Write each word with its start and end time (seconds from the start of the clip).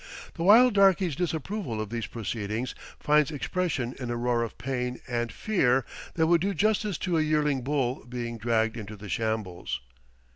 The 0.33 0.41
wild 0.41 0.73
darkey's 0.73 1.15
disapproval 1.15 1.79
of 1.79 1.91
these 1.91 2.07
proceedings 2.07 2.73
finds 2.99 3.29
expression 3.29 3.93
in 3.99 4.09
a 4.09 4.17
roar 4.17 4.41
of 4.41 4.57
pain 4.57 4.99
and 5.07 5.31
fear 5.31 5.85
that 6.15 6.25
would 6.25 6.41
do 6.41 6.55
justice 6.55 6.97
to 6.97 7.19
a 7.19 7.21
yearling 7.21 7.61
bull 7.61 8.03
being 8.09 8.39
dragged 8.39 8.77
into 8.77 8.95
the 8.95 9.09
shambles. 9.09 9.79